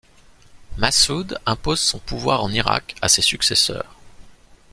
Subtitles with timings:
[0.79, 3.95] Mas'ud impose son pouvoir en Irak à ses successeurs.